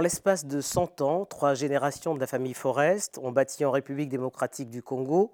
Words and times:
En 0.00 0.02
l'espace 0.02 0.46
de 0.46 0.62
100 0.62 1.02
ans, 1.02 1.26
trois 1.26 1.52
générations 1.52 2.14
de 2.14 2.20
la 2.20 2.26
famille 2.26 2.54
Forest 2.54 3.18
ont 3.18 3.32
bâti 3.32 3.66
en 3.66 3.70
République 3.70 4.08
démocratique 4.08 4.70
du 4.70 4.82
Congo 4.82 5.30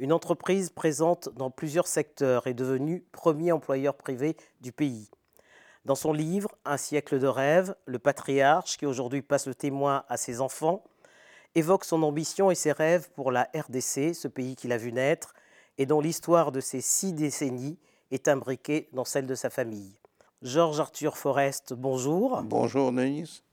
une 0.00 0.12
entreprise 0.12 0.70
présente 0.70 1.28
dans 1.36 1.52
plusieurs 1.52 1.86
secteurs 1.86 2.48
et 2.48 2.52
devenue 2.52 3.04
premier 3.12 3.52
employeur 3.52 3.94
privé 3.94 4.36
du 4.60 4.72
pays. 4.72 5.08
Dans 5.84 5.94
son 5.94 6.12
livre 6.12 6.50
Un 6.64 6.78
siècle 6.78 7.20
de 7.20 7.28
rêve, 7.28 7.76
le 7.86 8.00
patriarche, 8.00 8.76
qui 8.76 8.86
aujourd'hui 8.86 9.22
passe 9.22 9.46
le 9.46 9.54
témoin 9.54 10.02
à 10.08 10.16
ses 10.16 10.40
enfants, 10.40 10.82
évoque 11.54 11.84
son 11.84 12.02
ambition 12.02 12.50
et 12.50 12.56
ses 12.56 12.72
rêves 12.72 13.08
pour 13.14 13.30
la 13.30 13.48
RDC, 13.54 14.16
ce 14.16 14.26
pays 14.26 14.56
qu'il 14.56 14.72
a 14.72 14.78
vu 14.78 14.92
naître 14.92 15.32
et 15.78 15.86
dont 15.86 16.00
l'histoire 16.00 16.50
de 16.50 16.58
ces 16.58 16.80
six 16.80 17.12
décennies 17.12 17.78
est 18.10 18.26
imbriquée 18.26 18.88
dans 18.94 19.04
celle 19.04 19.28
de 19.28 19.36
sa 19.36 19.48
famille. 19.48 19.96
Georges 20.42 20.80
Arthur 20.80 21.16
Forest, 21.16 21.72
bonjour. 21.72 22.42
Bonjour 22.42 22.90
Denise. 22.90 23.44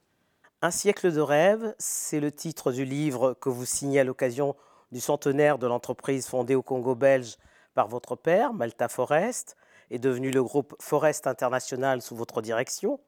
Un 0.61 0.71
siècle 0.71 1.13
de 1.13 1.21
rêve, 1.21 1.73
c'est 1.79 2.19
le 2.19 2.33
titre 2.33 2.73
du 2.73 2.83
livre 2.83 3.33
que 3.33 3.47
vous 3.47 3.63
signez 3.63 4.01
à 4.01 4.03
l'occasion 4.03 4.57
du 4.91 4.99
centenaire 4.99 5.57
de 5.57 5.65
l'entreprise 5.65 6.27
fondée 6.27 6.53
au 6.53 6.61
Congo 6.61 6.95
belge 6.95 7.37
par 7.75 7.87
votre 7.87 8.17
père, 8.17 8.51
Malta 8.51 8.89
Forest, 8.89 9.55
et 9.89 9.99
devenu 9.99 10.31
le 10.31 10.43
groupe 10.43 10.75
Forest 10.81 11.27
International 11.27 12.01
sous 12.01 12.13
votre 12.13 12.41
direction. 12.41 12.99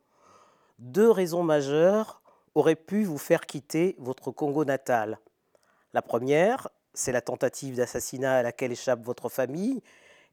Deux 0.79 1.11
raisons 1.11 1.43
majeures 1.43 2.21
auraient 2.55 2.77
pu 2.77 3.03
vous 3.03 3.17
faire 3.17 3.45
quitter 3.45 3.97
votre 3.99 4.31
Congo 4.31 4.63
natal. 4.63 5.19
La 5.91 6.01
première, 6.01 6.69
c'est 6.93 7.11
la 7.11 7.19
tentative 7.19 7.75
d'assassinat 7.75 8.37
à 8.37 8.43
laquelle 8.43 8.71
échappe 8.71 9.03
votre 9.03 9.27
famille, 9.27 9.83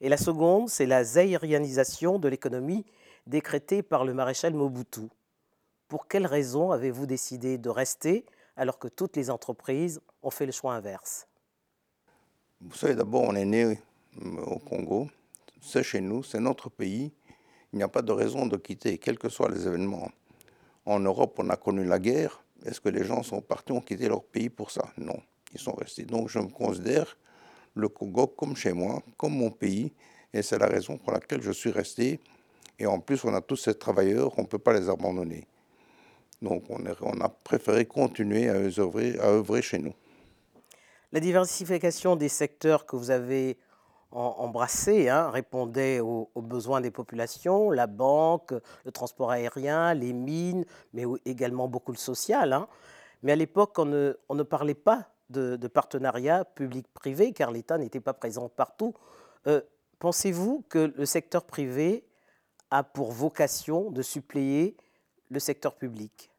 et 0.01 0.09
la 0.09 0.19
seconde, 0.19 0.69
c'est 0.69 0.87
la 0.87 1.03
zaïrianisation 1.03 2.21
de 2.21 2.29
l'économie 2.29 2.87
décrétée 3.27 3.83
par 3.83 4.05
le 4.05 4.15
maréchal 4.15 4.55
Mobutu. 4.55 5.09
Pour 5.89 6.07
quelles 6.07 6.27
raisons 6.27 6.71
avez-vous 6.71 7.07
décidé 7.07 7.57
de 7.57 7.71
rester 7.71 8.27
alors 8.57 8.79
que 8.79 8.89
toutes 8.89 9.17
les 9.17 9.31
entreprises 9.31 10.01
ont 10.23 10.31
fait 10.31 10.45
le 10.45 10.53
choix 10.53 10.75
inverse? 10.75 11.27
Vous 12.61 12.77
savez, 12.77 12.95
d'abord, 12.95 13.23
on 13.23 13.35
est 13.35 13.47
né 13.47 13.65
euh, 13.65 14.41
au 14.45 14.59
Congo. 14.59 15.09
C'est 15.63 15.83
chez 15.83 16.03
nous, 16.03 16.23
c'est 16.23 16.41
notre 16.41 16.69
pays. 16.69 17.11
Il 17.73 17.77
n'y 17.77 17.83
a 17.83 17.89
pas 17.89 18.03
de 18.03 18.13
raison 18.13 18.47
de 18.47 18.57
quitter, 18.57 18.99
quels 18.99 19.19
que 19.19 19.31
soient 19.31 19.49
les 19.49 19.67
événements. 19.67 20.11
En 20.85 21.01
Europe, 21.01 21.39
on 21.39 21.49
a 21.49 21.57
connu 21.57 21.85
la 21.85 21.99
guerre. 21.99 22.43
Est-ce 22.67 22.81
que 22.81 22.91
les 22.91 23.05
gens 23.05 23.23
sont 23.23 23.41
partis, 23.41 23.73
ont 23.73 23.81
quitté 23.81 24.09
leur 24.09 24.25
pays 24.25 24.51
pour 24.51 24.71
ça? 24.71 24.91
Non, 24.99 25.23
ils 25.55 25.61
sont 25.61 25.75
restés. 25.75 26.05
Donc 26.05 26.29
je 26.29 26.39
me 26.39 26.49
considère 26.49 27.17
le 27.75 27.89
Congo 27.89 28.27
comme 28.27 28.57
chez 28.57 28.73
moi, 28.73 29.03
comme 29.17 29.35
mon 29.35 29.51
pays. 29.51 29.93
Et 30.35 30.43
c'est 30.43 30.59
la 30.59 30.67
raison 30.67 30.99
pour 30.99 31.13
laquelle 31.13 31.41
je 31.41 31.53
suis 31.53 31.71
resté. 31.71 32.21
Et 32.79 32.87
en 32.87 33.01
plus, 33.01 33.25
on 33.25 33.33
a 33.33 33.41
tous 33.41 33.57
ces 33.57 33.75
travailleurs, 33.75 34.39
on 34.39 34.43
ne 34.43 34.47
peut 34.47 34.59
pas 34.59 34.73
les 34.73 34.91
abandonner. 34.91 35.47
Donc 36.43 36.65
on, 36.71 37.21
a 37.21 37.29
préféré 37.29 37.85
continuer 37.85 38.49
à 38.49 38.55
œuvrer, 38.55 39.63
chez 39.63 39.79
nous. 39.79 39.95
La 41.13 41.21
diversification 41.21 42.17
des 42.17 42.29
secteurs 42.29 42.87
que 42.87 42.97
vous 42.97 43.11
avez 43.11 43.59
embrassés 44.11 45.09
hein, 45.09 45.31
répondait 45.31 46.01
aux, 46.01 46.31
besoins 46.37 46.81
des 46.81 46.91
populations, 46.91 47.71
la 47.71 47.87
banque, 47.87 48.55
le 48.85 48.93
transport 48.93 49.31
aérien, 49.31 49.95
les 49.95 50.13
mines, 50.13 50.65
mais 50.93 51.05
également 51.25 51.69
beaucoup 51.69 51.93
le 51.93 51.99
social. 51.99 52.53
Hein. 52.53 52.69
Mais 53.23 53.33
à 53.33 53.37
l'époque, 53.37 53.79
on 53.79 53.85
ne, 53.85 54.43
parlait 54.45 54.75
pas 54.75 55.09
de, 55.31 55.57
partenariat 55.67 56.45
public-privé 56.45 57.33
car 57.33 57.51
l'État 57.51 57.79
n'était 57.79 58.01
pas 58.01 58.15
présent 58.15 58.49
partout. 58.49 58.95
Euh, 59.47 59.61
pensez-vous 59.99 60.65
que 60.69 60.93
le 60.97 61.05
secteur 61.05 61.45
privé 61.45 62.05
a 62.71 62.83
pour 62.83 63.13
vocation 63.13 63.91
de 63.91 64.03
suppléer 64.03 64.77
le 65.31 65.39
secteur 65.39 65.75
public? 65.75 66.31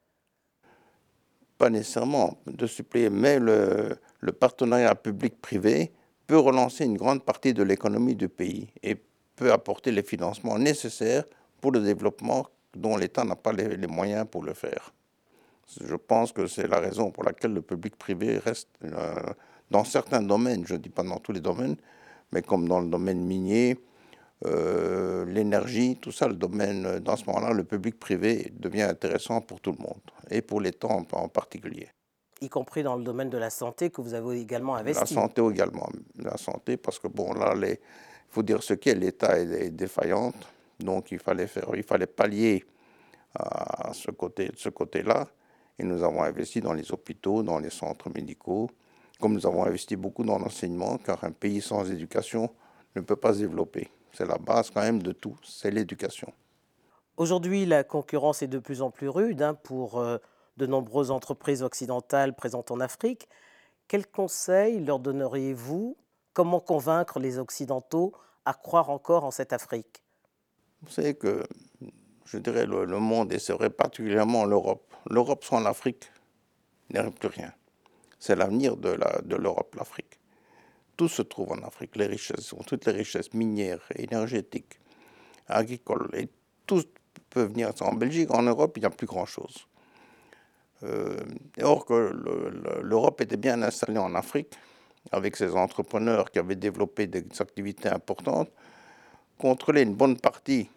Pas 1.57 1.69
nécessairement 1.69 2.37
de 2.47 2.67
suppléer, 2.67 3.09
mais 3.09 3.39
le, 3.39 3.97
partenariat 4.39 4.95
public-privé 4.95 5.91
peut 6.27 6.37
relancer 6.37 6.85
une 6.85 6.97
grande 6.97 7.23
partie 7.23 7.53
de 7.53 7.63
l'économie 7.63 8.15
du 8.15 8.29
pays 8.29 8.69
et 8.83 8.95
peut 9.35 9.51
apporter 9.51 9.91
les 9.91 10.03
financements 10.03 10.57
nécessaires 10.57 11.23
pour 11.59 11.71
le 11.71 11.81
développement 11.81 12.47
dont 12.75 12.97
l'État 12.97 13.23
n'a 13.23 13.35
pas 13.35 13.51
les, 13.51 13.87
moyens 13.87 14.25
pour 14.29 14.43
le 14.43 14.53
faire. 14.53 14.93
Je 15.83 15.95
pense 15.95 16.31
que 16.31 16.47
c'est 16.47 16.67
la 16.67 16.79
raison 16.79 17.11
pour 17.11 17.23
laquelle 17.23 17.53
le 17.53 17.61
public-privé 17.61 18.37
reste 18.39 18.69
euh, 18.83 19.13
dans 19.69 19.83
certains 19.83 20.21
domaines, 20.21 20.65
je 20.65 20.73
ne 20.73 20.79
dis 20.79 20.89
pas 20.89 21.03
dans 21.03 21.19
tous 21.19 21.31
les 21.31 21.41
domaines, 21.41 21.75
mais 22.31 22.41
comme 22.41 22.67
dans 22.67 22.79
le 22.79 22.87
domaine 22.87 23.23
minier, 23.23 23.77
euh, 24.45 25.25
l'énergie, 25.25 25.97
tout 26.01 26.11
ça, 26.11 26.27
le 26.27 26.35
domaine, 26.35 26.99
dans 26.99 27.15
ce 27.15 27.25
moment-là, 27.25 27.53
le 27.53 27.63
public-privé 27.63 28.51
devient 28.57 28.83
intéressant 28.83 29.41
pour 29.41 29.59
tout 29.59 29.71
le 29.71 29.83
monde, 29.83 30.01
et 30.29 30.41
pour 30.41 30.61
l'État 30.61 30.87
en 30.87 31.03
particulier 31.27 31.89
y 32.41 32.49
compris 32.49 32.83
dans 32.83 32.95
le 32.95 33.03
domaine 33.03 33.29
de 33.29 33.37
la 33.37 33.49
santé 33.49 33.89
que 33.89 34.01
vous 34.01 34.13
avez 34.13 34.39
également 34.39 34.75
investi. 34.75 35.13
La 35.13 35.21
santé 35.21 35.41
également, 35.45 35.89
la 36.17 36.37
santé, 36.37 36.77
parce 36.77 36.99
que 36.99 37.07
bon, 37.07 37.33
là, 37.33 37.53
il 37.55 37.77
faut 38.29 38.43
dire 38.43 38.63
ce 38.63 38.73
qu'est, 38.73 38.95
l'État 38.95 39.37
est, 39.39 39.69
défaillant, 39.69 40.33
donc 40.79 41.11
il 41.11 41.19
fallait 41.19 41.47
faire, 41.47 41.69
il 41.75 41.83
fallait 41.83 42.07
pallier 42.07 42.63
à 43.35 43.91
ce 43.93 44.11
côté, 44.11 44.51
ce 44.55 44.69
côté-là, 44.69 45.27
et 45.77 45.83
nous 45.83 46.03
avons 46.03 46.23
investi 46.23 46.61
dans 46.61 46.73
les 46.73 46.91
hôpitaux, 46.91 47.43
dans 47.43 47.59
les 47.59 47.69
centres 47.69 48.09
médicaux, 48.09 48.69
comme 49.19 49.33
nous 49.33 49.45
avons 49.45 49.65
investi 49.65 49.95
beaucoup 49.95 50.23
dans 50.23 50.39
l'enseignement, 50.39 50.97
car 50.97 51.23
un 51.23 51.31
pays 51.31 51.61
sans 51.61 51.89
éducation 51.91 52.49
ne 52.95 53.01
peut 53.01 53.15
pas 53.15 53.33
se 53.33 53.39
développer. 53.39 53.89
C'est 54.13 54.25
la 54.25 54.37
base 54.37 54.69
quand 54.69 54.81
même 54.81 55.01
de 55.01 55.11
tout, 55.11 55.37
c'est 55.43 55.71
l'éducation. 55.71 56.33
Aujourd'hui, 57.17 57.65
la 57.65 57.83
concurrence 57.83 58.41
est 58.41 58.47
de 58.47 58.59
plus 58.59 58.81
en 58.81 58.91
plus 58.91 59.09
rude 59.09 59.41
hein, 59.41 59.53
pour 59.53 59.99
euh, 59.99 60.17
de 60.57 60.65
nombreuses 60.65 61.11
entreprises 61.11 61.63
occidentales 61.63 62.35
présentes 62.35 62.71
en 62.71 62.79
Afrique. 62.79 63.27
Quels 63.87 64.07
conseils 64.07 64.79
leur 64.79 64.99
donneriez-vous? 64.99 65.97
Comment 66.33 66.59
convaincre 66.59 67.19
les 67.19 67.37
Occidentaux 67.37 68.13
à 68.45 68.53
croire 68.53 68.89
encore 68.89 69.25
en 69.25 69.31
cette 69.31 69.51
Afrique? 69.51 70.01
Vous 70.81 70.91
savez 70.91 71.15
que, 71.15 71.43
je 72.25 72.37
dirais, 72.37 72.65
le, 72.65 72.85
monde, 72.99 73.33
et 73.33 73.51
vrai 73.51 73.69
particulièrement 73.69 74.45
l'Europe, 74.45 74.93
l'Europe 75.09 75.43
sans 75.43 75.59
l'Afrique 75.59 76.11
n'est 76.91 77.03
plus 77.11 77.27
rien. 77.27 77.51
C'est 78.19 78.35
l'avenir 78.35 78.77
de 78.77 78.91
l'Europe, 79.35 79.73
de 79.73 79.77
l'Afrique. 79.77 80.19
Tout 80.99 81.07
se 81.07 81.21
trouve 81.21 81.53
en 81.53 81.63
Afrique, 81.65 81.95
les 81.95 82.07
richesses, 82.07 82.53
toutes 82.67 82.85
les 82.85 82.91
richesses 82.91 83.33
minières, 83.33 83.85
énergétiques, 83.95 84.81
agricoles, 85.47 86.09
et 86.11 86.27
tout 86.67 86.83
peut 87.29 87.43
venir 87.43 87.71
en 87.79 87.93
Belgique. 87.93 88.29
En 88.31 88.41
Europe, 88.41 88.73
il 88.75 88.81
n'y 88.81 88.85
a 88.85 88.89
plus 88.89 89.07
grand-chose. 89.07 89.65
Euh, 90.83 91.17
or 91.61 91.85
que 91.85 92.13
l'Europe 92.83 93.21
était 93.21 93.37
bien 93.37 93.61
installée 93.61 93.97
en 93.97 94.13
Afrique, 94.13 94.53
avec 95.13 95.37
ses 95.37 95.55
entrepreneurs 95.55 96.29
qui 96.31 96.39
avaient 96.39 96.57
développé 96.57 97.07
des 97.07 97.23
activités 97.39 97.87
importantes, 97.87 98.51
contrôler 99.37 99.83
une 99.83 99.95
bonne 99.95 100.17
partie 100.17 100.69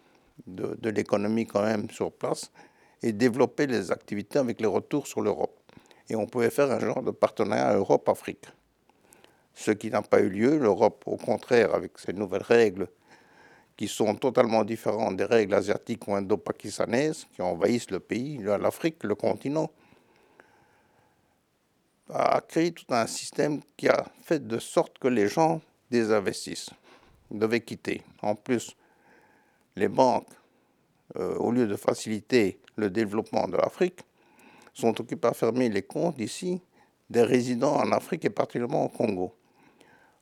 de, 0.47 0.77
de 0.79 0.89
l'économie 0.89 1.47
quand 1.47 1.63
même 1.63 1.89
sur 1.89 2.13
place 2.13 2.49
et 3.01 3.11
développer 3.11 3.67
les 3.67 3.91
activités 3.91 4.39
avec 4.39 4.61
les 4.61 4.67
retours 4.67 5.05
sur 5.05 5.19
l'Europe. 5.19 5.59
Et 6.07 6.15
on 6.15 6.27
pouvait 6.27 6.49
faire 6.49 6.71
un 6.71 6.79
genre 6.79 7.03
de 7.03 7.11
partenariat 7.11 7.73
Europe-Afrique. 7.75 8.45
Ce 9.53 9.71
qui 9.71 9.89
n'a 9.89 10.01
pas 10.01 10.19
eu 10.19 10.29
lieu, 10.29 10.57
l'Europe, 10.57 11.03
au 11.05 11.17
contraire, 11.17 11.73
avec 11.73 11.97
ses 11.99 12.13
nouvelles 12.13 12.43
règles 12.43 12.87
qui 13.77 13.87
sont 13.87 14.15
totalement 14.15 14.63
différentes 14.63 15.17
des 15.17 15.25
règles 15.25 15.53
asiatiques 15.53 16.07
ou 16.07 16.15
indo-pakistanaises 16.15 17.27
qui 17.33 17.41
envahissent 17.41 17.91
le 17.91 17.99
pays, 17.99 18.37
l'Afrique, 18.37 19.03
le 19.03 19.15
continent, 19.15 19.71
a 22.09 22.41
créé 22.41 22.71
tout 22.71 22.85
un 22.89 23.07
système 23.07 23.61
qui 23.77 23.87
a 23.87 24.05
fait 24.21 24.45
de 24.45 24.59
sorte 24.59 24.99
que 24.99 25.07
les 25.07 25.27
gens 25.27 25.61
désinvestissent, 25.89 26.69
devaient 27.31 27.61
quitter. 27.61 28.01
En 28.21 28.35
plus, 28.35 28.75
les 29.75 29.87
banques, 29.87 30.27
euh, 31.15 31.35
au 31.37 31.51
lieu 31.51 31.65
de 31.65 31.75
faciliter 31.75 32.59
le 32.75 32.89
développement 32.89 33.47
de 33.47 33.57
l'Afrique, 33.57 34.01
sont 34.73 34.99
occupées 34.99 35.27
à 35.27 35.33
fermer 35.33 35.69
les 35.69 35.83
comptes 35.83 36.19
ici 36.19 36.61
des 37.09 37.23
résidents 37.23 37.75
en 37.75 37.91
Afrique 37.91 38.25
et 38.25 38.29
particulièrement 38.29 38.85
au 38.85 38.89
Congo. 38.89 39.33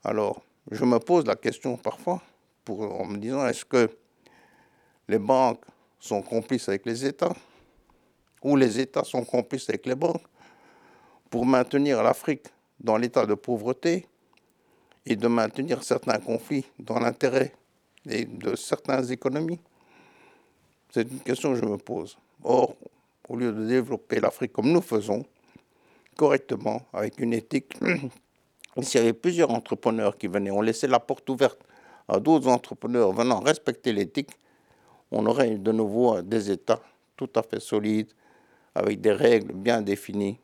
Alors, 0.03 0.42
je 0.71 0.83
me 0.83 0.98
pose 1.00 1.25
la 1.25 1.36
question 1.36 1.77
parfois 1.77 2.21
en 2.68 3.06
me 3.06 3.18
disant 3.18 3.45
est-ce 3.48 3.65
que 3.65 3.89
les 5.07 5.19
banques 5.19 5.63
sont 6.00 6.21
complices 6.21 6.69
avec 6.69 6.86
les 6.86 7.06
États 7.06 7.36
ou 8.42 8.56
les 8.56 8.80
États 8.80 9.03
sont 9.03 9.24
complices 9.24 9.69
avec 9.69 9.86
les 9.86 9.95
banques 9.95 10.25
pour 11.30 11.45
maintenir 11.45 12.01
l'Afrique 12.01 12.48
dans 12.80 12.98
l'état 12.98 13.25
de 13.25 13.36
pauvreté 13.36 14.07
et 15.06 15.15
de 15.15 15.27
maintenir 15.27 15.83
certains 15.83 16.19
conflits 16.19 16.65
dans 16.80 17.00
l'intérêt 17.00 17.53
de 18.06 18.56
certaines 18.56 19.12
économies? 19.12 19.59
C'est 20.89 21.09
une 21.09 21.19
question 21.19 21.53
que 21.53 21.59
je 21.59 21.65
me 21.65 21.77
pose. 21.77 22.18
Or, 22.44 22.75
au 23.30 23.36
lieu 23.36 23.51
de 23.51 23.65
développer 23.65 24.19
l'Afrique 24.19 24.53
comme 24.53 24.71
nous 24.71 24.81
faisons, 24.81 25.24
correctement, 26.18 26.81
avec 26.92 27.19
une 27.19 27.33
éthique, 27.33 27.77
s'il 28.79 29.00
y 29.00 29.03
avait 29.03 29.13
plusieurs 29.13 29.51
entrepreneurs 29.51 30.18
qui 30.18 30.27
venaient, 30.27 30.51
on 30.51 30.62
laissait 30.62 30.88
la 30.88 31.00
porte 31.00 31.29
ouverte 31.29 31.59
à 32.07 32.19
d'autres 32.19 32.47
entrepreneurs 32.47 33.12
venant 33.12 33.39
respecter 33.39 33.94
l'éthique, 33.94 34.31
on 35.12 35.25
aurait 35.25 35.57
de 35.57 35.71
nouveau 35.71 36.21
des 36.21 36.51
États 36.51 36.81
tout 37.18 37.29
à 37.35 37.44
fait 37.44 37.59
solides, 37.59 38.12
avec 38.73 39.01
des 39.01 39.12
règles 39.12 39.53
bien 39.53 39.81
définies, 39.81 40.39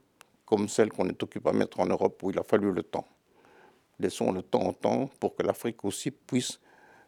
comme 0.45 0.67
celles 0.67 0.89
qu'on 0.89 1.07
est 1.07 1.23
occupé 1.23 1.49
à 1.49 1.53
mettre 1.53 1.79
en 1.79 1.85
Europe 1.85 2.21
où 2.23 2.31
il 2.31 2.39
a 2.39 2.43
fallu 2.43 2.71
le 2.71 2.83
temps. 2.83 3.07
Laissons 3.99 4.31
le 4.31 4.43
temps 4.43 4.67
au 4.67 4.73
temps 4.73 5.09
pour 5.19 5.35
que 5.35 5.43
l'Afrique 5.43 5.83
aussi 5.85 6.11
puisse 6.11 6.59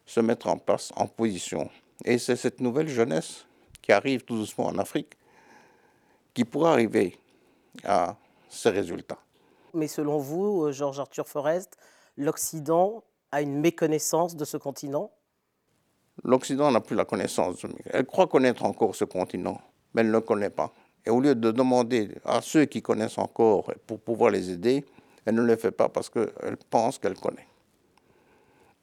se 0.05 0.19
mettre 0.21 0.47
en 0.47 0.57
place, 0.57 0.91
en 0.95 1.07
position. 1.07 1.69
Et 2.03 2.17
c'est 2.17 2.35
cette 2.35 2.61
nouvelle 2.61 2.87
jeunesse 2.87 3.45
qui 3.81 3.91
arrive 3.91 4.23
tout 4.23 4.37
doucement 4.37 4.67
en 4.67 4.77
Afrique 4.79 5.13
qui 6.33 6.45
pourra 6.45 6.73
arriver 6.73 7.17
à 7.83 8.15
ces 8.49 8.69
résultats. 8.69 9.19
Mais 9.73 9.87
selon 9.87 10.17
vous, 10.17 10.65
euh, 10.65 10.71
Georges 10.71 10.99
Arthur 10.99 11.27
Forest, 11.27 11.77
l'Occident 12.17 13.03
a 13.31 13.41
une 13.41 13.59
méconnaissance 13.59 14.35
de 14.35 14.45
ce 14.45 14.57
continent? 14.57 15.11
L'Occident 16.23 16.71
n'a 16.71 16.81
plus 16.81 16.95
la 16.95 17.05
connaissance. 17.05 17.65
Elle 17.85 18.05
croit 18.05 18.27
connaître 18.27 18.65
encore 18.65 18.95
ce 18.95 19.05
continent, 19.05 19.59
mais 19.93 20.01
elle 20.01 20.07
ne 20.07 20.13
le 20.13 20.21
connaît 20.21 20.49
pas. 20.49 20.73
Et 21.05 21.09
au 21.09 21.21
lieu 21.21 21.35
de 21.35 21.51
demander 21.51 22.09
à 22.25 22.41
ceux 22.41 22.65
qui 22.65 22.81
connaissent 22.81 23.17
encore 23.17 23.71
pour 23.87 23.99
pouvoir 23.99 24.31
les 24.31 24.51
aider, 24.51 24.85
elle 25.25 25.35
ne 25.35 25.41
le 25.41 25.55
fait 25.55 25.71
pas 25.71 25.87
parce 25.89 26.09
qu'elle 26.09 26.57
pense 26.69 26.97
qu'elle 26.97 27.17
connaît. 27.17 27.47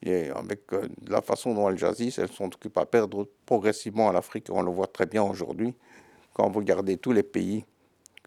Et 0.03 0.29
avec 0.29 0.71
euh, 0.73 0.87
la 1.07 1.21
façon 1.21 1.53
dont 1.53 1.69
elles 1.69 1.77
jazzissent, 1.77 2.19
elles 2.19 2.31
sont 2.31 2.45
occupées 2.45 2.79
à 2.79 2.85
perdre 2.85 3.27
progressivement 3.45 4.11
l'Afrique. 4.11 4.47
On 4.51 4.61
le 4.61 4.71
voit 4.71 4.87
très 4.87 5.05
bien 5.05 5.23
aujourd'hui 5.23 5.75
quand 6.33 6.49
vous 6.49 6.59
regardez 6.59 6.97
tous 6.97 7.11
les 7.11 7.23
pays 7.23 7.65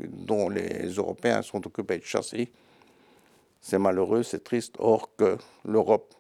dont 0.08 0.48
les 0.48 0.88
Européens 0.88 1.42
sont 1.42 1.66
occupés 1.66 1.98
de 1.98 2.04
chasser. 2.04 2.50
C'est 3.60 3.78
malheureux, 3.78 4.22
c'est 4.22 4.42
triste. 4.42 4.76
Or 4.78 5.14
que 5.16 5.36
l'Europe 5.64 6.14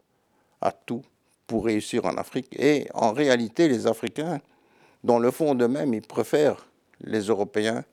a 0.60 0.72
tout 0.72 1.02
pour 1.46 1.64
réussir 1.64 2.04
en 2.04 2.16
Afrique. 2.16 2.54
Et 2.58 2.86
en 2.94 3.12
réalité, 3.12 3.68
les 3.68 3.86
Africains, 3.86 4.40
dans 5.02 5.18
le 5.18 5.30
fond 5.30 5.54
d'eux-mêmes, 5.54 5.94
ils 5.94 6.02
préfèrent 6.02 6.66
les 7.00 7.20
Européens 7.20 7.84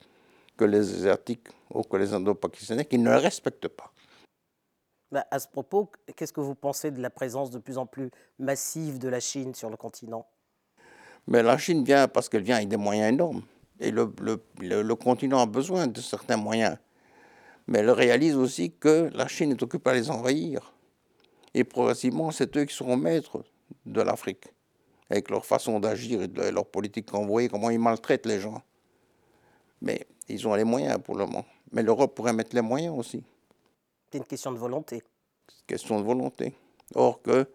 que 0.58 0.66
les 0.66 0.80
Asiatiques 0.80 1.48
ou 1.74 1.82
que 1.84 1.98
les 1.98 2.14
Indo-Pakistanais, 2.14 2.86
qui 2.86 2.98
ne 2.98 3.10
les 3.10 3.18
respectent 3.18 3.68
pas. 3.68 3.92
Bah, 5.12 5.26
à 5.32 5.40
ce 5.40 5.48
propos, 5.48 5.90
qu'est-ce 6.16 6.34
que 6.34 6.42
vous 6.42 6.56
pensez 6.56 6.92
de 6.92 7.02
la 7.02 7.10
présence 7.10 7.50
de 7.50 7.60
plus 7.60 7.78
en 7.78 7.86
plus 7.86 8.12
massive 8.40 9.00
de 9.00 9.08
la 9.08 9.22
Chine 9.22 9.56
sur 9.56 9.70
le 9.70 9.78
continent? 9.78 10.28
Mais 11.28 11.44
la 11.44 11.58
Chine 11.58 11.84
vient 11.84 12.08
parce 12.08 12.28
qu'elle 12.28 12.44
vient 12.44 12.58
avec 12.58 12.68
des 12.68 12.78
moyens 12.78 13.14
énormes. 13.14 13.42
Et 13.80 13.92
le, 13.92 14.12
le, 14.22 14.42
le, 14.82 14.96
continent 14.96 15.40
a 15.40 15.46
besoin 15.46 15.88
de 15.88 16.02
certains 16.02 16.38
moyens. 16.38 16.78
Mais 17.68 17.80
elle 17.80 17.92
réalise 17.92 18.36
aussi 18.36 18.72
que 18.72 19.10
la 19.14 19.28
Chine 19.28 19.52
est 19.52 19.62
occupée 19.62 19.92
à 19.92 19.94
les 19.94 20.10
envahir. 20.10 20.74
Et 21.54 21.64
progressivement, 21.64 22.32
c'est 22.32 22.56
eux 22.58 22.66
qui 22.66 22.76
seront 22.76 22.98
maîtres 22.98 23.44
de 23.86 24.02
l'Afrique, 24.02 24.46
avec 25.10 25.30
leur 25.30 25.46
façon 25.46 25.80
d'agir 25.80 26.22
et 26.22 26.52
leur 26.52 26.66
politique 26.66 27.12
voit, 27.12 27.48
comment 27.48 27.70
ils 27.70 27.80
maltraitent 27.80 28.26
les 28.26 28.40
gens. 28.40 28.62
Mais 29.82 30.08
ils 30.28 30.48
ont 30.48 30.56
les 30.56 30.64
moyens 30.64 30.98
pour 31.04 31.16
le 31.16 31.26
moment. 31.26 31.46
Mais 31.72 31.84
l'Europe 31.84 32.16
pourrait 32.16 32.34
mettre 32.34 32.56
les 32.56 32.62
moyens 32.62 32.98
aussi. 32.98 33.24
C'est 34.12 34.18
une 34.18 34.24
question 34.24 34.52
de 34.52 34.58
volonté. 34.58 35.04
C'est 35.48 35.60
une 35.60 35.66
question 35.68 36.00
de 36.00 36.06
volonté. 36.06 36.54
Or 36.96 37.22
que 37.22 37.48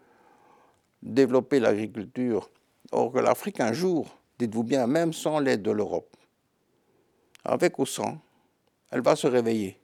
développer 1.02 1.60
l'agriculture, 1.60 2.50
or 2.92 3.12
que 3.12 3.19
l'Afrique 3.19 3.60
un 3.60 3.72
jour, 3.72 4.06
dites-vous 4.42 4.64
bien, 4.64 4.86
même 4.86 5.12
sans 5.12 5.38
l'aide 5.38 5.62
de 5.62 5.70
l'Europe, 5.70 6.16
avec 7.44 7.78
ou 7.78 7.86
sans, 7.86 8.18
elle 8.90 9.02
va 9.02 9.16
se 9.16 9.26
réveiller. 9.26 9.78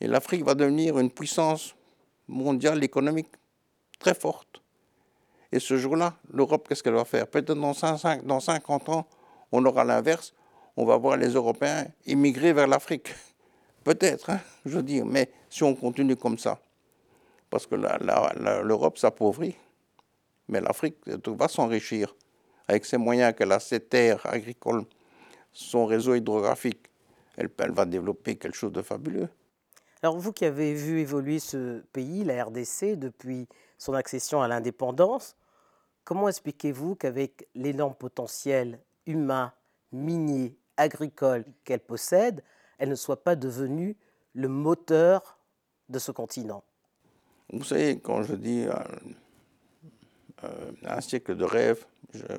Et 0.00 0.06
l'Afrique 0.06 0.44
va 0.44 0.54
devenir 0.54 0.98
une 0.98 1.10
puissance 1.10 1.74
mondiale 2.28 2.82
économique 2.84 3.30
très 3.98 4.14
forte. 4.14 4.60
Et 5.50 5.60
ce 5.60 5.76
jour-là, 5.76 6.14
l'Europe, 6.30 6.68
qu'est-ce 6.68 6.82
qu'elle 6.82 6.94
va 6.94 7.04
faire? 7.04 7.26
Peut-être 7.26 7.54
dans, 7.54 7.72
dans 8.24 8.40
50 8.40 8.88
ans, 8.88 9.06
on 9.52 9.64
aura 9.64 9.84
l'inverse. 9.84 10.34
On 10.76 10.84
va 10.84 10.96
voir 10.96 11.16
les 11.16 11.28
Européens 11.28 11.86
immigrer 12.06 12.52
vers 12.52 12.66
l'Afrique. 12.66 13.14
Peut-être, 13.84 14.30
hein, 14.30 14.40
je 14.66 14.76
veux 14.76 14.82
dire, 14.82 15.06
mais 15.06 15.30
si 15.48 15.62
on 15.62 15.74
continue 15.74 16.16
comme 16.16 16.38
ça, 16.38 16.58
parce 17.50 17.66
que 17.66 17.76
l'Europe 17.76 18.98
s'appauvrit, 18.98 19.56
mais 20.48 20.60
l'Afrique 20.60 20.96
va 21.06 21.48
s'enrichir 21.48 22.14
avec 22.68 22.84
ses 22.84 22.96
moyens 22.96 23.34
qu'elle 23.36 23.52
a, 23.52 23.60
ses 23.60 23.80
terres 23.80 24.24
agricoles, 24.26 24.84
son 25.52 25.86
réseau 25.86 26.14
hydrographique, 26.14 26.90
elle, 27.36 27.50
elle, 27.58 27.72
va 27.72 27.84
développer 27.84 28.36
quelque 28.36 28.56
chose 28.56 28.72
de 28.72 28.82
fabuleux. 28.82 29.28
Alors 30.02 30.18
vous 30.18 30.32
qui 30.32 30.44
avez 30.44 30.74
vu 30.74 31.00
évoluer 31.00 31.38
ce 31.38 31.80
pays, 31.92 32.24
la 32.24 32.44
RDC, 32.44 32.98
depuis 32.98 33.48
son 33.78 33.94
accession 33.94 34.42
à 34.42 34.48
l'indépendance, 34.48 35.36
comment 36.04 36.28
expliquez-vous 36.28 36.94
qu'avec 36.94 37.48
l'énorme 37.54 37.94
potentiel 37.94 38.78
humain, 39.06 39.52
minier, 39.92 40.56
agricole 40.76 41.44
qu'elle 41.64 41.80
possède, 41.80 42.42
elle 42.78 42.88
ne 42.88 42.94
soit 42.94 43.22
pas 43.22 43.36
devenue 43.36 43.96
le 44.34 44.48
moteur 44.48 45.38
de 45.88 45.98
ce 45.98 46.10
continent? 46.10 46.62
Vous 47.52 47.64
savez, 47.64 47.98
quand 48.00 48.22
je 48.22 48.34
dis 48.34 48.66
euh, 48.66 48.74
euh, 50.44 50.72
un 50.84 51.00
siècle 51.00 51.36
de 51.36 51.44
rêve, 51.44 51.84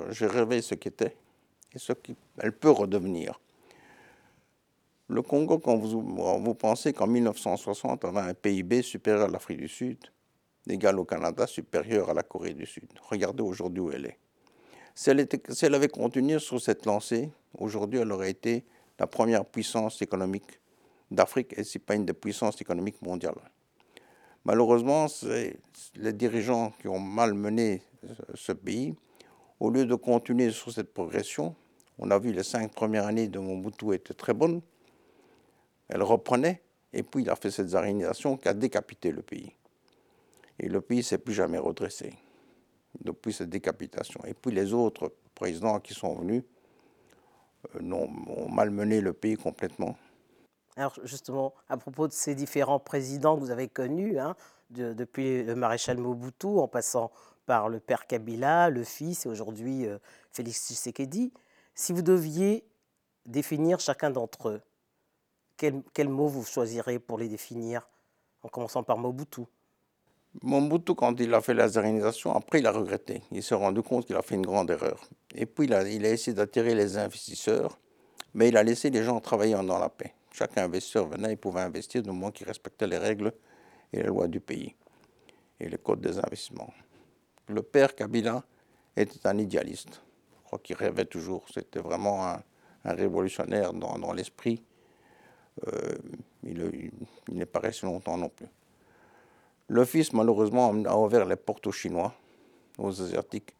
j'ai 0.09 0.27
rêvé 0.27 0.61
ce 0.61 0.75
qu'était 0.75 1.15
et 1.73 1.79
ce 1.79 1.93
qu'elle 1.93 2.51
peut 2.51 2.71
redevenir. 2.71 3.39
Le 5.07 5.21
Congo, 5.21 5.59
quand 5.59 5.77
vous, 5.77 6.55
pensez 6.55 6.91
qu'en 6.93 7.07
1960, 7.07 8.05
avait 8.05 8.21
un 8.21 8.33
PIB 8.33 8.81
supérieur 8.81 9.25
à 9.25 9.27
l'Afrique 9.27 9.59
du 9.59 9.67
Sud, 9.67 9.99
égal 10.67 10.97
au 10.97 11.05
Canada, 11.05 11.45
supérieur 11.45 12.09
à 12.09 12.13
la 12.13 12.23
Corée 12.23 12.53
du 12.53 12.65
Sud. 12.65 12.89
Regardez 13.09 13.43
aujourd'hui 13.43 13.81
où 13.81 13.91
elle 13.91 14.07
est. 14.07 14.17
Si 14.95 15.09
elle, 15.11 15.27
si 15.49 15.65
avait 15.65 15.89
continué 15.89 16.39
sur 16.39 16.59
cette 16.59 16.85
lancée, 16.85 17.29
aujourd'hui, 17.57 17.99
elle 17.99 18.11
aurait 18.11 18.31
été 18.31 18.65
la 18.97 19.05
première 19.05 19.45
puissance 19.45 20.01
économique 20.01 20.59
d'Afrique 21.11 21.53
et 21.57 21.61
n'est 21.61 21.81
pas 21.85 21.95
une 21.95 22.05
des 22.05 22.13
puissances 22.13 22.59
économiques 22.61 23.01
mondiales. 23.01 23.35
Malheureusement, 24.43 25.07
c'est 25.07 25.57
les 25.95 26.13
dirigeants 26.13 26.71
qui 26.79 26.87
ont 26.87 26.99
mal 26.99 27.33
mené 27.33 27.83
ce 28.33 28.51
pays. 28.53 28.95
Au 29.59 29.69
lieu 29.69 29.85
de 29.85 29.95
continuer 29.95 30.51
sur 30.51 30.71
cette 30.71 30.93
progression, 30.93 31.55
on 31.97 32.11
a 32.11 32.19
vu 32.19 32.33
les 32.33 32.43
cinq 32.43 32.73
premières 32.73 33.05
années 33.07 33.27
de 33.27 33.39
Mobutu 33.39 33.93
étaient 33.93 34.13
très 34.13 34.33
bonnes. 34.33 34.61
Elle 35.87 36.03
reprenait, 36.03 36.61
et 36.91 37.03
puis 37.03 37.23
il 37.23 37.29
a 37.29 37.35
fait 37.35 37.51
cette 37.51 37.69
zarénisation 37.69 38.37
qui 38.37 38.49
a 38.49 38.53
décapité 38.53 39.11
le 39.11 39.21
pays. 39.21 39.53
Et 40.59 40.67
le 40.67 40.81
pays 40.81 40.97
ne 40.97 41.03
s'est 41.03 41.17
plus 41.17 41.33
jamais 41.33 41.57
redressé 41.57 42.13
depuis 43.01 43.33
cette 43.33 43.49
décapitation. 43.49 44.21
Et 44.25 44.33
puis 44.33 44.51
les 44.51 44.73
autres 44.73 45.13
présidents 45.33 45.79
qui 45.79 45.93
sont 45.93 46.15
venus 46.15 46.43
euh, 47.75 47.91
ont 47.91 48.49
malmené 48.49 49.01
le 49.01 49.13
pays 49.13 49.35
complètement. 49.35 49.97
Alors 50.77 50.97
justement, 51.03 51.53
à 51.69 51.77
propos 51.77 52.07
de 52.07 52.13
ces 52.13 52.35
différents 52.35 52.79
présidents 52.79 53.35
que 53.35 53.41
vous 53.41 53.51
avez 53.51 53.69
connus, 53.69 54.19
hein, 54.19 54.35
depuis 54.71 55.43
le 55.43 55.55
maréchal 55.55 55.97
Mobutu, 55.97 56.47
en 56.47 56.67
passant 56.67 57.11
par 57.45 57.69
le 57.69 57.79
père 57.79 58.07
Kabila, 58.07 58.69
le 58.69 58.83
fils 58.83 59.25
et 59.25 59.29
aujourd'hui 59.29 59.85
euh, 59.85 59.97
Félix 60.31 60.67
Tshisekedi, 60.67 61.31
si 61.73 61.93
vous 61.93 62.01
deviez 62.01 62.65
définir 63.25 63.79
chacun 63.79 64.09
d'entre 64.09 64.49
eux, 64.49 64.61
quel, 65.57 66.09
mot 66.09 66.27
vous 66.27 66.43
choisirez 66.43 66.99
pour 66.99 67.17
les 67.17 67.29
définir, 67.29 67.87
en 68.43 68.49
commençant 68.49 68.83
par 68.83 68.97
Mobutu? 68.97 69.41
Mobutu, 70.41 70.95
quand 70.95 71.17
il 71.19 71.33
a 71.33 71.41
fait 71.41 71.53
la 71.53 71.69
zérénisation, 71.69 72.35
après 72.35 72.59
il 72.59 72.67
a 72.67 72.71
regretté. 72.71 73.21
Il 73.31 73.41
s'est 73.41 73.55
rendu 73.55 73.81
compte 73.81 74.05
qu'il 74.05 74.17
a 74.17 74.21
fait 74.21 74.35
une 74.35 74.45
grande 74.45 74.69
erreur. 74.69 75.07
Et 75.33 75.45
puis 75.45 75.65
il 75.65 75.73
a, 75.73 75.87
il 75.87 76.05
a 76.05 76.09
essayé 76.09 76.35
d'attirer 76.35 76.75
les 76.75 76.97
investisseurs, 76.97 77.79
mais 78.33 78.49
il 78.49 78.57
a 78.57 78.63
laissé 78.63 78.89
les 78.89 79.03
gens 79.03 79.19
travailler 79.21 79.53
dans 79.53 79.79
la 79.79 79.89
paix. 79.89 80.13
Chaque 80.33 80.57
investisseur 80.57 81.07
venait, 81.07 81.31
il 81.31 81.37
pouvait 81.37 81.61
investir 81.61 82.03
du 82.03 82.09
moment 82.09 82.31
qu'il 82.31 82.47
respectait 82.47 82.87
les 82.87 82.97
règles 82.97 83.31
et 83.93 84.03
les 84.03 84.07
lois 84.07 84.27
du 84.27 84.41
pays 84.41 84.75
et 85.61 85.69
les 85.69 85.77
codes 85.77 86.01
des 86.01 86.17
investissements. 86.17 86.73
Le 87.47 87.61
père 87.61 87.95
Kabila 87.95 88.43
était 88.95 89.27
un 89.27 89.37
idéaliste. 89.37 90.01
Je 90.37 90.43
crois 90.43 90.59
qu'il 90.59 90.75
rêvait 90.75 91.05
toujours. 91.05 91.45
C'était 91.53 91.79
vraiment 91.79 92.27
un, 92.27 92.43
révolutionnaire 92.83 93.73
dans, 93.73 94.13
l'esprit. 94.13 94.61
Euh, 95.67 95.95
il, 96.43 96.91
il 97.29 97.35
n'est 97.35 97.45
pas 97.45 97.59
resté 97.59 97.87
longtemps 97.87 98.17
non 98.17 98.29
plus. 98.29 98.47
Le 99.67 99.83
fils, 99.85 100.13
malheureusement, 100.13 100.71
a 100.85 100.95
ouvert 100.95 101.25
les 101.25 101.35
portes 101.35 101.65
aux 101.65 101.71
Chinois, 101.71 102.13
aux 102.77 103.01
Asiatiques, 103.01 103.55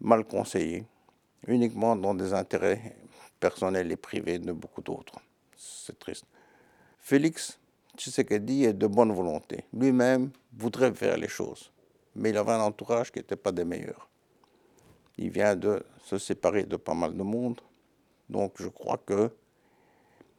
mal 0.00 0.24
conseillés, 0.24 0.86
uniquement 1.46 1.96
dans 1.96 2.14
des 2.14 2.32
intérêts 2.32 2.96
personnels 3.38 3.92
et 3.92 3.96
privés 3.96 4.38
de 4.38 4.52
beaucoup 4.52 4.80
d'autres 4.80 5.18
c'est 5.62 5.98
triste. 5.98 6.26
Félix 6.98 7.58
Tshisekedi 7.96 8.64
est 8.64 8.72
de 8.72 8.86
bonne 8.86 9.12
volonté. 9.12 9.64
Lui-même 9.72 10.30
voudrait 10.56 10.94
faire 10.94 11.16
les 11.16 11.28
choses, 11.28 11.71
mais 12.14 12.30
il 12.30 12.36
avait 12.36 12.52
un 12.52 12.60
entourage 12.60 13.10
qui 13.10 13.18
n'était 13.18 13.36
pas 13.36 13.52
des 13.52 13.64
meilleurs. 13.64 14.08
Il 15.18 15.30
vient 15.30 15.56
de 15.56 15.82
se 16.04 16.18
séparer 16.18 16.64
de 16.64 16.76
pas 16.76 16.94
mal 16.94 17.16
de 17.16 17.22
monde, 17.22 17.60
donc 18.28 18.54
je 18.56 18.68
crois 18.68 18.98
que 18.98 19.30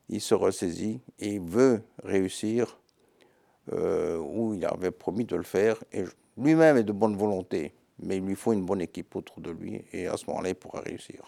il 0.10 0.22
se 0.22 0.36
ressaisit 0.36 1.01
et 1.20 1.39
veut 1.39 1.82
réussir 2.03 2.77
euh, 3.72 4.18
où 4.18 4.53
il 4.53 4.65
avait 4.65 4.92
promis 4.92 5.25
de 5.25 5.36
le 5.36 5.44
faire. 5.44 5.82
Et 5.92 6.03
lui-même 6.38 6.77
est 6.77 6.84
de 6.84 6.92
bonne 6.92 7.15
volonté, 7.15 7.74
mais 8.00 8.18
il 8.18 8.25
lui 8.25 8.36
faut 8.36 8.53
une 8.53 8.65
bonne 8.65 8.82
équipe 8.82 9.15
autour 9.15 9.39
de 9.39 9.51
lui, 9.51 9.86
et 9.94 10.08
à 10.08 10.18
ce 10.18 10.25
moment-là, 10.27 10.50
il 10.50 10.56
pourra 10.56 10.82
réussir. 10.82 11.24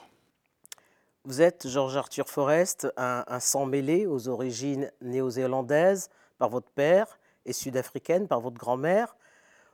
Vous 1.24 1.42
êtes, 1.42 1.68
Georges 1.68 1.98
Arthur 1.98 2.30
Forest, 2.30 2.88
un, 2.98 3.24
un 3.28 3.40
sang 3.40 3.66
mêlé 3.66 4.06
aux 4.06 4.28
origines 4.28 4.92
néo-zélandaises 5.02 6.10
par 6.38 6.50
votre 6.50 6.70
père 6.70 7.18
et 7.46 7.54
sud-africaine 7.54 8.28
par 8.28 8.42
votre 8.42 8.58
grand-mère. 8.58 9.16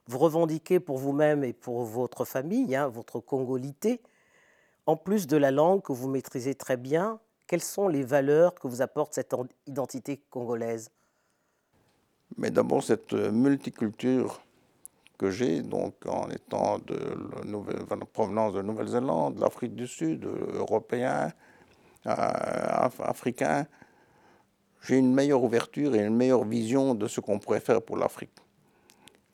Vous 0.08 0.18
revendiquez 0.18 0.80
pour 0.80 0.98
vous-même 0.98 1.44
et 1.44 1.54
pour 1.54 1.84
votre 1.84 2.26
famille 2.26 2.76
hein, 2.76 2.88
votre 2.88 3.20
congolité. 3.20 4.02
En 4.86 4.96
plus 4.96 5.28
de 5.28 5.38
la 5.38 5.52
langue 5.52 5.82
que 5.82 5.94
vous 5.94 6.10
maîtrisez 6.10 6.56
très 6.56 6.78
bien, 6.78 7.20
quelles 7.48 7.62
sont 7.62 7.88
les 7.88 8.04
valeurs 8.04 8.56
que 8.56 8.68
vous 8.68 8.82
apporte 8.82 9.14
cette 9.14 9.36
identité 9.68 10.22
congolaise? 10.30 10.90
Mais 12.38 12.50
d'abord, 12.50 12.82
cette 12.82 13.14
multiculture 13.14 14.42
que 15.18 15.30
j'ai, 15.30 15.62
donc 15.62 15.94
en 16.08 16.30
étant 16.30 16.80
de, 16.80 18.06
provenance 18.14 18.54
de 18.54 18.62
Nouvelle-Zélande, 18.62 19.36
de 19.36 19.42
l'Afrique 19.42 19.76
du 19.76 19.86
Sud, 19.86 20.26
européen, 20.56 21.32
euh, 22.08 22.90
africain, 23.00 23.68
j'ai 24.84 24.98
une 24.98 25.14
meilleure 25.14 25.44
ouverture 25.44 25.94
et 25.94 26.00
une 26.00 26.16
meilleure 26.16 26.44
vision 26.44 26.96
de 26.96 27.08
ce 27.08 27.22
qu'on 27.22 27.38
pourrait 27.38 27.60
faire 27.60 27.82
pour 27.82 27.98
l'Afrique. 27.98 28.32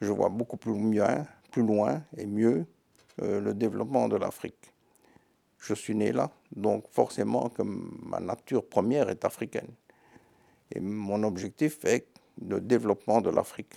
Je 0.02 0.12
vois 0.12 0.30
beaucoup 0.30 0.58
plus, 0.58 0.74
mieux, 0.74 1.04
plus 1.52 1.64
loin 1.64 2.04
et 2.18 2.26
mieux 2.26 2.66
euh, 3.22 3.40
le 3.40 3.54
développement 3.54 4.08
de 4.08 4.16
l'Afrique. 4.16 4.74
Je 5.60 5.74
suis 5.74 5.96
né 5.96 6.12
là, 6.12 6.30
donc 6.56 6.86
forcément 6.92 7.50
que 7.50 7.64
ma 7.64 8.20
nature 8.20 8.68
première 8.68 9.10
est 9.10 9.26
africaine. 9.26 9.70
Et 10.72 10.80
mon 10.80 11.24
objectif 11.24 11.84
est 11.86 12.08
le 12.40 12.62
développement 12.62 13.22
de 13.22 13.30
l'Afrique, 13.30 13.74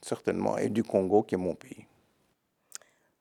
certainement, 0.00 0.56
et 0.56 0.70
du 0.70 0.82
Congo, 0.82 1.22
qui 1.22 1.34
est 1.34 1.38
mon 1.38 1.54
pays. 1.54 1.86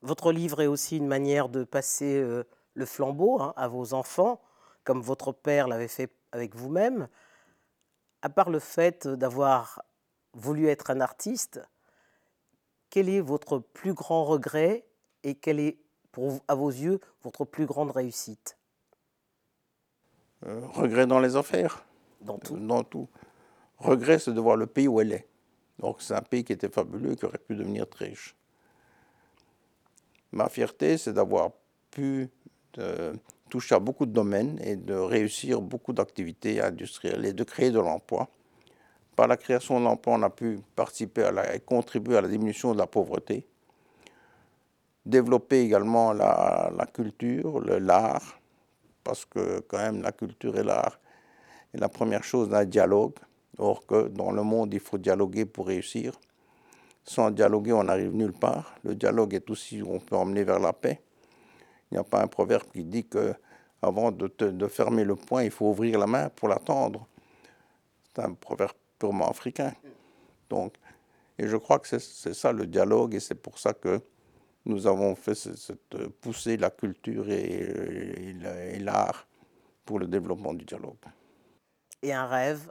Votre 0.01 0.31
livre 0.31 0.61
est 0.61 0.67
aussi 0.67 0.97
une 0.97 1.07
manière 1.07 1.49
de 1.49 1.63
passer 1.63 2.15
euh, 2.21 2.43
le 2.73 2.85
flambeau 2.85 3.41
hein, 3.41 3.53
à 3.57 3.67
vos 3.67 3.93
enfants, 3.93 4.41
comme 4.83 5.01
votre 5.01 5.31
père 5.31 5.67
l'avait 5.67 5.87
fait 5.87 6.11
avec 6.31 6.55
vous-même 6.55 7.09
à 8.21 8.29
part 8.29 8.49
le 8.49 8.59
fait 8.59 9.07
d'avoir 9.07 9.83
voulu 10.33 10.67
être 10.67 10.91
un 10.91 11.01
artiste, 11.01 11.61
quel 12.91 13.09
est 13.09 13.21
votre 13.21 13.57
plus 13.57 13.95
grand 13.95 14.25
regret 14.25 14.85
et 15.23 15.33
quelle 15.33 15.59
est, 15.59 15.79
pour, 16.11 16.39
à 16.47 16.53
vos 16.53 16.69
yeux, 16.69 16.99
votre 17.23 17.45
plus 17.45 17.65
grande 17.65 17.89
réussite? 17.89 18.57
Euh, 20.45 20.67
Regret 20.73 21.07
dans 21.07 21.19
les 21.19 21.35
affaires? 21.35 21.83
Dans 22.19 22.37
tout. 22.37 22.57
dans 22.57 22.83
tout. 22.83 23.07
Regret, 23.79 24.19
c'est 24.19 24.33
de 24.33 24.39
voir 24.39 24.57
le 24.57 24.67
pays 24.67 24.87
où 24.87 24.99
elle 25.01 25.13
est. 25.13 25.27
Donc 25.79 26.01
c'est 26.01 26.13
un 26.13 26.21
pays 26.21 26.43
qui 26.43 26.53
était 26.53 26.69
fabuleux, 26.69 27.15
qui 27.15 27.25
aurait 27.25 27.39
pu 27.39 27.55
devenir 27.55 27.89
très 27.89 28.05
riche. 28.05 28.35
Ma 30.31 30.49
fierté, 30.49 30.97
c'est 30.97 31.13
d'avoir 31.13 31.51
pu 31.89 32.29
euh, 32.77 33.13
toucher 33.49 33.75
à 33.75 33.79
beaucoup 33.79 34.05
de 34.05 34.11
domaines 34.11 34.59
et 34.63 34.75
de 34.75 34.93
réussir 34.93 35.61
beaucoup 35.61 35.93
d'activités 35.93 36.61
industrielles 36.61 37.25
et 37.25 37.33
de 37.33 37.43
créer 37.43 37.71
de 37.71 37.79
l'emploi. 37.79 38.29
Par 39.21 39.27
la 39.27 39.37
création 39.37 39.79
de 39.79 39.85
l'emploi, 39.85 40.15
on 40.15 40.23
a 40.23 40.31
pu 40.31 40.61
participer 40.75 41.21
à 41.21 41.31
la, 41.31 41.55
et 41.55 41.59
contribuer 41.59 42.17
à 42.17 42.21
la 42.21 42.27
diminution 42.27 42.73
de 42.73 42.79
la 42.79 42.87
pauvreté, 42.87 43.45
développer 45.05 45.61
également 45.61 46.11
la, 46.11 46.71
la 46.75 46.87
culture, 46.87 47.61
l'art, 47.61 48.39
parce 49.03 49.25
que 49.25 49.59
quand 49.59 49.77
même 49.77 50.01
la 50.01 50.11
culture 50.11 50.57
et 50.57 50.63
l'art 50.63 50.99
est 51.71 51.77
la 51.77 51.87
première 51.87 52.23
chose 52.23 52.49
d'un 52.49 52.65
dialogue, 52.65 53.13
or 53.59 53.85
que 53.85 54.07
dans 54.07 54.31
le 54.31 54.41
monde, 54.41 54.73
il 54.73 54.79
faut 54.79 54.97
dialoguer 54.97 55.45
pour 55.45 55.67
réussir. 55.67 56.13
Sans 57.03 57.29
dialoguer, 57.29 57.73
on 57.73 57.83
n'arrive 57.83 58.15
nulle 58.15 58.33
part. 58.33 58.73
Le 58.83 58.95
dialogue 58.95 59.35
est 59.35 59.47
aussi, 59.51 59.83
on 59.83 59.99
peut 59.99 60.15
emmener 60.15 60.43
vers 60.43 60.57
la 60.57 60.73
paix. 60.73 60.99
Il 61.91 61.93
n'y 61.93 61.99
a 61.99 62.03
pas 62.03 62.23
un 62.23 62.27
proverbe 62.27 62.63
qui 62.73 62.83
dit 62.83 63.05
que 63.05 63.35
avant 63.83 64.09
de, 64.09 64.33
de, 64.39 64.67
fermer 64.67 65.03
le 65.03 65.15
poing, 65.15 65.43
il 65.43 65.51
faut 65.51 65.69
ouvrir 65.69 65.99
la 65.99 66.07
main 66.07 66.29
pour 66.29 66.47
l'attendre. 66.47 67.05
C'est 68.15 68.23
un 68.23 68.33
proverbe 68.33 68.71
purement 69.01 69.29
africain. 69.35 69.73
Donc, 70.49 70.71
et 71.39 71.47
je 71.47 71.57
crois 71.57 71.79
que 71.79 71.87
c'est 71.87 72.35
ça 72.43 72.51
le 72.51 72.65
dialogue, 72.67 73.15
et 73.15 73.19
c'est 73.27 73.41
pour 73.47 73.57
ça 73.57 73.73
que 73.73 73.99
nous 74.65 74.85
avons 74.85 75.15
fait 75.15 75.33
cette, 75.33 75.97
pousser 76.21 76.55
la 76.57 76.69
culture 76.69 77.25
et, 77.29 78.35
et 78.75 78.79
l'art 78.79 79.27
pour 79.85 79.97
le 79.97 80.07
développement 80.15 80.53
du 80.53 80.65
dialogue. 80.65 81.03
Et 82.03 82.13
un 82.13 82.27
rêve 82.27 82.69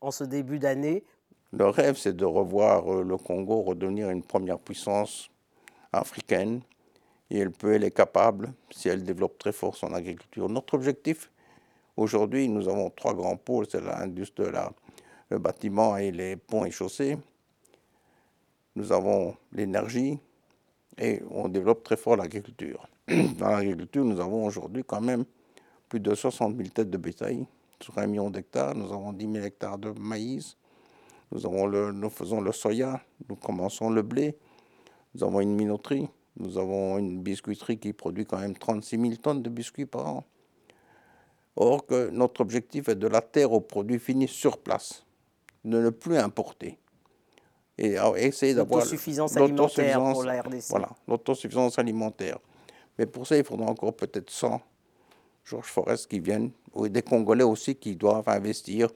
en 0.00 0.10
ce 0.10 0.24
début 0.24 0.58
d'année? 0.58 1.04
Le 1.52 1.68
rêve, 1.68 1.96
c'est 1.96 2.16
de 2.16 2.24
revoir 2.24 2.78
euh, 2.92 3.02
le 3.02 3.16
Congo 3.16 3.62
redevenir 3.62 4.10
une 4.10 4.22
première 4.22 4.58
puissance 4.58 5.30
africaine 5.92 6.60
et 7.30 7.38
elle 7.38 7.50
peut, 7.50 7.72
elle 7.74 7.84
est 7.84 7.96
capable, 8.04 8.52
si 8.70 8.88
elle 8.88 9.02
développe 9.02 9.36
très 9.38 9.52
fort 9.52 9.74
son 9.76 9.92
agriculture. 9.92 10.48
Notre 10.48 10.74
objectif, 10.74 11.30
aujourd'hui, 11.96 12.48
nous 12.48 12.68
avons 12.68 12.88
trois 12.90 13.14
grands 13.14 13.36
pôles, 13.36 13.66
c'est 13.70 13.82
l'industrie, 13.82 14.46
le 15.30 15.38
bâtiment 15.38 15.96
et 15.96 16.10
les 16.10 16.36
ponts 16.36 16.64
et 16.64 16.70
chaussées. 16.70 17.18
Nous 18.76 18.92
avons 18.92 19.36
l'énergie 19.52 20.18
et 20.98 21.20
on 21.30 21.48
développe 21.48 21.82
très 21.82 21.96
fort 21.96 22.16
l'agriculture. 22.16 22.88
Dans 23.08 23.50
l'agriculture, 23.50 24.04
nous 24.04 24.20
avons 24.20 24.46
aujourd'hui 24.46 24.84
quand 24.86 25.00
même 25.00 25.24
plus 25.88 26.00
de 26.00 26.14
60 26.14 26.56
000 26.56 26.68
têtes 26.68 26.90
de 26.90 26.98
bétail 26.98 27.46
sur 27.80 27.96
un 27.98 28.06
million 28.06 28.30
d'hectares. 28.30 28.74
Nous 28.74 28.92
avons 28.92 29.12
10 29.12 29.32
000 29.32 29.44
hectares 29.44 29.78
de 29.78 29.90
maïs. 29.90 30.56
Nous, 31.32 31.44
avons 31.46 31.66
le, 31.66 31.92
nous 31.92 32.10
faisons 32.10 32.40
le 32.40 32.52
soya. 32.52 33.00
Nous 33.28 33.36
commençons 33.36 33.90
le 33.90 34.02
blé. 34.02 34.36
Nous 35.14 35.24
avons 35.24 35.40
une 35.40 35.54
minoterie. 35.54 36.08
Nous 36.36 36.56
avons 36.56 36.98
une 36.98 37.20
biscuiterie 37.20 37.78
qui 37.78 37.92
produit 37.92 38.24
quand 38.24 38.38
même 38.38 38.56
36 38.56 38.98
000 39.00 39.14
tonnes 39.16 39.42
de 39.42 39.50
biscuits 39.50 39.86
par 39.86 40.06
an. 40.06 40.24
Or 41.56 41.84
que 41.86 42.10
notre 42.10 42.40
objectif 42.40 42.88
est 42.88 42.94
de 42.94 43.08
la 43.08 43.20
terre 43.20 43.52
aux 43.52 43.60
produits 43.60 43.98
finis 43.98 44.28
sur 44.28 44.58
place, 44.58 45.04
de 45.68 45.80
ne 45.80 45.90
plus 45.90 46.16
importer. 46.16 46.78
Et 47.76 47.96
essayer 48.16 48.54
d'avoir 48.54 48.80
l'autosuffisance 48.80 49.36
alimentaire 49.36 50.00
pour 50.00 50.24
la 50.24 50.42
RDC. 50.42 50.70
Voilà, 50.70 50.88
l'autosuffisance 51.06 51.78
alimentaire. 51.78 52.38
Mais 52.98 53.06
pour 53.06 53.26
ça, 53.26 53.36
il 53.36 53.44
faudra 53.44 53.66
encore 53.66 53.94
peut-être 53.94 54.30
100 54.30 54.60
Georges 55.44 55.68
Forest 55.68 56.08
qui 56.08 56.18
viennent, 56.18 56.50
ou 56.74 56.88
des 56.88 57.02
Congolais 57.02 57.44
aussi 57.44 57.76
qui 57.76 57.94
doivent 57.94 58.28
investir. 58.28 58.88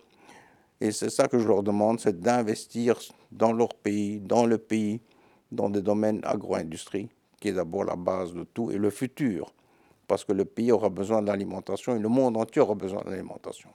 Et 0.80 0.90
c'est 0.90 1.10
ça 1.10 1.28
que 1.28 1.38
je 1.38 1.46
leur 1.46 1.62
demande, 1.62 2.00
c'est 2.00 2.18
d'investir 2.18 2.98
dans 3.30 3.52
leur 3.52 3.68
pays, 3.68 4.18
dans 4.18 4.46
le 4.46 4.58
pays, 4.58 5.00
dans 5.52 5.70
des 5.70 5.80
domaines 5.80 6.20
agro-industrie 6.24 7.08
qui 7.40 7.48
est 7.48 7.52
d'abord 7.52 7.84
la 7.84 7.96
base 7.96 8.32
de 8.32 8.44
tout, 8.44 8.70
et 8.70 8.78
le 8.78 8.90
futur, 8.90 9.52
parce 10.06 10.24
que 10.24 10.32
le 10.32 10.44
pays 10.44 10.70
aura 10.70 10.88
besoin 10.88 11.22
d'alimentation 11.22 11.96
et 11.96 11.98
le 11.98 12.08
monde 12.08 12.36
entier 12.36 12.62
aura 12.62 12.74
besoin 12.74 13.02
d'alimentation. 13.02 13.70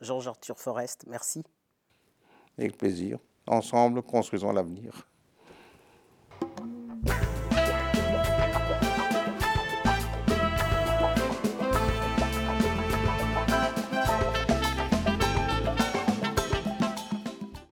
Georges 0.00 0.26
Arthur 0.28 0.58
Forest, 0.58 1.04
merci. 1.08 1.44
Avec 2.58 2.76
plaisir. 2.76 3.18
Ensemble, 3.46 4.02
construisons 4.02 4.52
l'avenir. 4.52 5.08